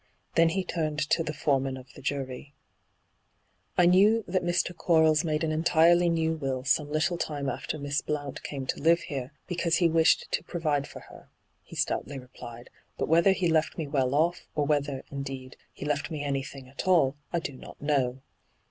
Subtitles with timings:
[0.33, 2.55] Then he turned to the foreman of the jury.
[3.77, 4.75] D,gt,, 6rtbyGOO>^IC 70 ENTRAPPED' I knew that Mr.
[4.75, 9.01] Quarlea made an entirely new will some little time after Miss Blount came to live
[9.01, 11.29] here, because he wished to pro vide for her,'
[11.61, 16.09] he stoutly replied.' But whether he left me well off, or whether, indeed, he left
[16.09, 18.23] me anything at all, I do not know.'